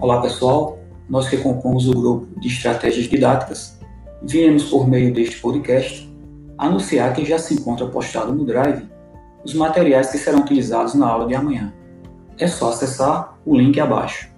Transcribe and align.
Olá 0.00 0.22
pessoal, 0.22 0.78
nós 1.08 1.28
que 1.28 1.36
compomos 1.38 1.88
o 1.88 1.90
grupo 1.90 2.40
de 2.40 2.46
estratégias 2.46 3.06
didáticas, 3.06 3.80
viemos 4.22 4.62
por 4.66 4.86
meio 4.88 5.12
deste 5.12 5.40
podcast 5.40 6.08
anunciar 6.56 7.12
que 7.12 7.24
já 7.24 7.36
se 7.36 7.54
encontra 7.54 7.88
postado 7.88 8.32
no 8.32 8.46
Drive 8.46 8.88
os 9.44 9.54
materiais 9.54 10.08
que 10.12 10.18
serão 10.18 10.38
utilizados 10.38 10.94
na 10.94 11.08
aula 11.08 11.26
de 11.26 11.34
amanhã. 11.34 11.74
É 12.38 12.46
só 12.46 12.68
acessar 12.68 13.36
o 13.44 13.56
link 13.56 13.80
abaixo. 13.80 14.30